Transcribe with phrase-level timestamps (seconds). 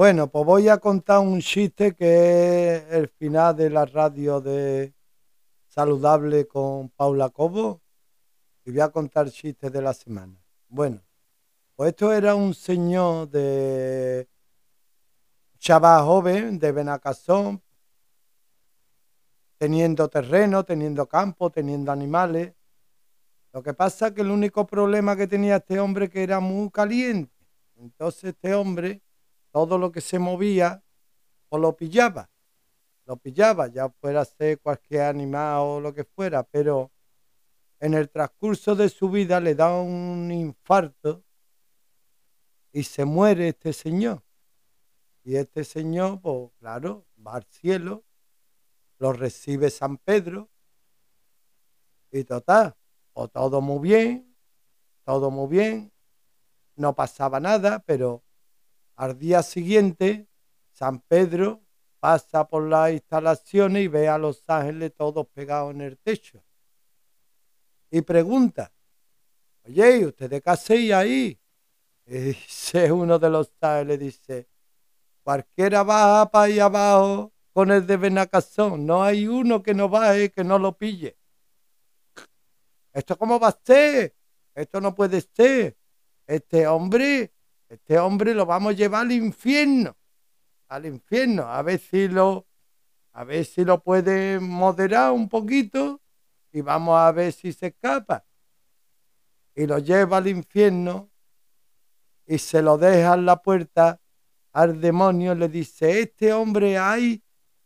[0.00, 4.94] Bueno, pues voy a contar un chiste que es el final de la radio de
[5.68, 7.82] Saludable con Paula Cobo
[8.64, 10.42] y voy a contar chistes de la semana.
[10.68, 11.02] Bueno,
[11.76, 14.26] pues esto era un señor de
[15.58, 17.62] chaval joven de Benacazón,
[19.58, 22.54] teniendo terreno, teniendo campo, teniendo animales.
[23.52, 26.70] Lo que pasa es que el único problema que tenía este hombre que era muy
[26.70, 27.36] caliente.
[27.76, 29.02] Entonces este hombre
[29.50, 30.82] todo lo que se movía
[31.48, 32.30] o lo pillaba,
[33.06, 36.90] lo pillaba, ya fuera ser cualquier animal o lo que fuera, pero
[37.80, 41.24] en el transcurso de su vida le da un infarto
[42.72, 44.22] y se muere este señor.
[45.24, 48.04] Y este señor, pues claro, va al cielo,
[48.98, 50.48] lo recibe San Pedro
[52.10, 52.76] y total,
[53.12, 54.36] o todo muy bien,
[55.04, 55.92] todo muy bien,
[56.76, 58.22] no pasaba nada, pero
[59.00, 60.28] al día siguiente,
[60.72, 61.62] San Pedro
[62.00, 66.44] pasa por las instalaciones y ve a los ángeles todos pegados en el techo.
[67.90, 68.70] Y pregunta,
[69.64, 71.40] oye, ¿ustedes qué hacéis ahí?
[72.04, 74.50] Y dice uno de los ángeles, dice,
[75.22, 80.30] cualquiera baja para ahí abajo con el de Benacazón, no hay uno que no baje
[80.30, 81.16] que no lo pille.
[82.92, 84.14] ¿Esto cómo va a ser?
[84.54, 85.74] Esto no puede ser.
[86.26, 87.32] Este hombre
[87.70, 89.96] este hombre lo vamos a llevar al infierno,
[90.68, 92.48] al infierno, a ver si lo,
[93.12, 96.00] a ver si lo puede moderar un poquito
[96.50, 98.24] y vamos a ver si se escapa.
[99.54, 101.12] Y lo lleva al infierno
[102.26, 104.00] y se lo deja en la puerta
[104.52, 107.22] al demonio, le dice, este hombre hay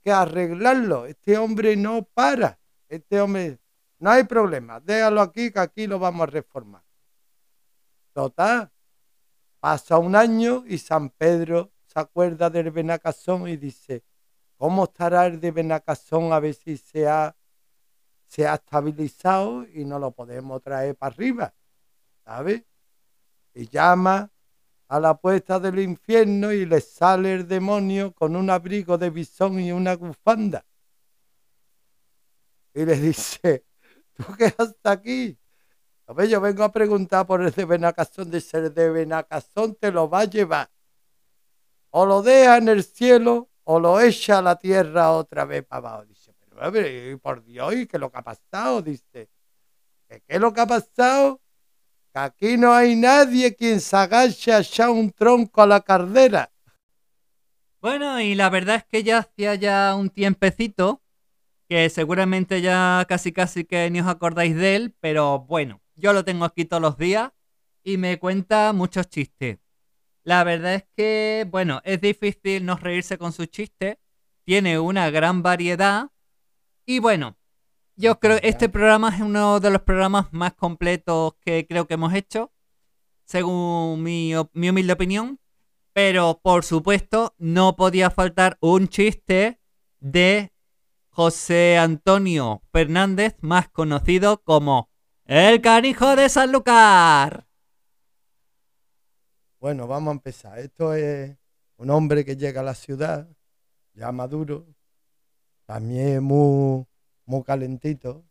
[0.00, 3.58] que arreglarlo, este hombre no para, este hombre,
[3.98, 6.84] no hay problema, déjalo aquí que aquí lo vamos a reformar.
[8.12, 8.70] Total,
[9.60, 14.04] Pasa un año y San Pedro se acuerda del Benacazón y dice,
[14.56, 17.36] ¿cómo estará el de Benacazón a ver si se ha,
[18.26, 21.54] se ha estabilizado y no lo podemos traer para arriba?
[22.24, 22.62] ¿Sabes?
[23.54, 24.30] Y llama
[24.86, 29.58] a la puerta del infierno y le sale el demonio con un abrigo de bisón
[29.58, 30.64] y una bufanda.
[32.74, 33.64] Y le dice,
[34.14, 35.36] ¿tú qué hasta aquí?
[36.28, 40.20] Yo vengo a preguntar por el de Benacazón, de ser de Benacazón te lo va
[40.20, 40.70] a llevar.
[41.90, 45.78] O lo deja en el cielo o lo echa a la tierra otra vez para
[45.78, 46.06] abajo.
[46.06, 48.82] Dice, pero por Dios, ¿y qué es lo que ha pasado?
[48.82, 49.28] Dice,
[50.08, 51.40] ¿qué es lo que ha pasado?
[52.12, 56.50] Que aquí no hay nadie quien se agache a echar un tronco a la cardera.
[57.80, 61.02] Bueno, y la verdad es que ya hacía ya un tiempecito
[61.68, 66.24] que seguramente ya casi casi que ni os acordáis de él, pero bueno, yo lo
[66.24, 67.32] tengo aquí todos los días
[67.82, 69.58] y me cuenta muchos chistes.
[70.22, 73.96] La verdad es que, bueno, es difícil no reírse con sus chistes.
[74.44, 76.10] Tiene una gran variedad.
[76.86, 77.36] Y bueno,
[77.96, 81.94] yo creo que este programa es uno de los programas más completos que creo que
[81.94, 82.52] hemos hecho,
[83.24, 85.40] según mi, mi humilde opinión.
[85.92, 89.60] Pero, por supuesto, no podía faltar un chiste
[89.98, 90.52] de
[91.08, 94.87] José Antonio Fernández, más conocido como
[95.28, 97.46] el canijo de Sanlúcar.
[99.60, 100.58] Bueno, vamos a empezar.
[100.58, 101.36] Esto es
[101.76, 103.28] un hombre que llega a la ciudad,
[103.92, 104.66] ya maduro,
[105.66, 106.86] también muy,
[107.26, 108.24] muy calentito.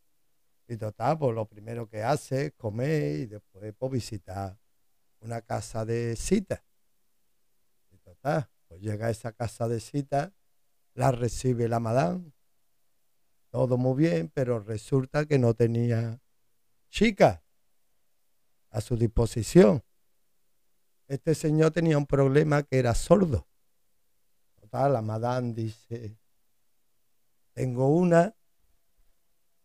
[0.68, 4.58] Y total, pues lo primero que hace es comer y después pues, visitar
[5.20, 6.64] una casa de cita.
[7.92, 10.34] Y total, pues llega a esa casa de cita,
[10.96, 12.34] la recibe la madame,
[13.52, 16.20] todo muy bien, pero resulta que no tenía
[16.98, 17.44] chica
[18.72, 19.84] a su disposición.
[21.08, 23.48] Este señor tenía un problema que era sordo.
[24.60, 26.18] Total, la madame dice,
[27.54, 28.36] tengo una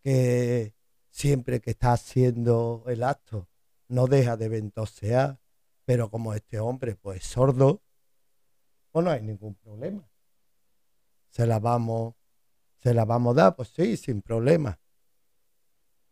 [0.02, 0.74] que
[1.08, 3.48] siempre que está haciendo el acto
[3.88, 5.40] no deja de ventosear,
[5.86, 7.82] pero como este hombre pues es sordo,
[8.90, 10.06] pues no hay ningún problema.
[11.30, 12.14] Se la vamos,
[12.82, 14.81] se la vamos a dar, pues sí, sin problema.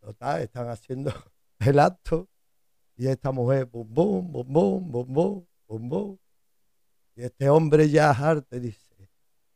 [0.01, 1.13] Total, están haciendo
[1.59, 2.27] el acto
[2.97, 6.17] y esta mujer, bum, bum, bum, bum, bum, bum, bum.
[7.15, 9.09] Y este hombre ya harto dice,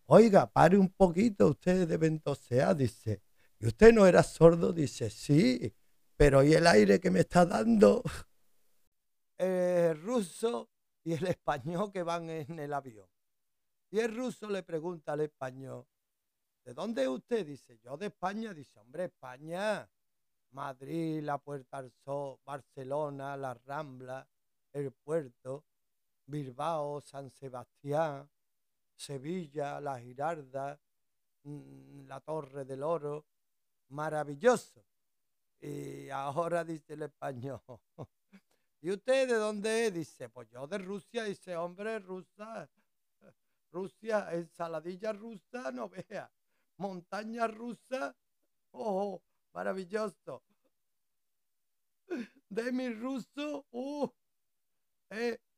[0.05, 3.21] oiga, pare un poquito usted de ventosear, dice.
[3.59, 4.71] ¿Y usted no era sordo?
[4.71, 5.73] Dice, sí,
[6.15, 8.03] pero ¿y el aire que me está dando?
[9.37, 10.69] El ruso
[11.03, 13.09] y el español que van en el avión.
[13.91, 15.85] Y el ruso le pregunta al español,
[16.63, 17.45] ¿de dónde es usted?
[17.45, 18.53] Dice, yo de España.
[18.53, 19.89] Dice, hombre, España
[20.55, 24.25] Madrid, la Puerta al Sol, Barcelona, la Rambla,
[24.71, 25.65] el Puerto,
[26.25, 28.27] Bilbao, San Sebastián,
[28.95, 30.79] Sevilla, la Girarda,
[31.43, 33.25] mm, la Torre del Oro,
[33.89, 34.85] maravilloso.
[35.59, 37.61] Y ahora dice el español,
[38.81, 39.93] ¿y usted de dónde es?
[39.93, 42.69] Dice, pues yo de Rusia, dice, hombre, rusa,
[43.71, 46.31] Rusia, ensaladilla rusa, no vea,
[46.77, 48.15] montaña rusa,
[48.71, 49.21] oh,
[49.55, 50.43] maravilloso.
[52.49, 54.07] De mi ruso, uh,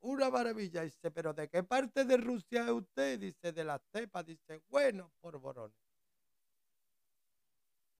[0.01, 0.83] una maravilla.
[0.83, 3.19] Dice, pero ¿de qué parte de Rusia es usted?
[3.19, 4.23] Dice, de la cepa.
[4.23, 5.86] Dice, bueno, por Borones.